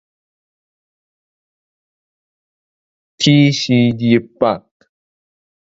[3.19, 4.65] 鐵食入腹